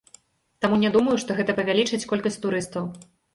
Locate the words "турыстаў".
2.47-2.91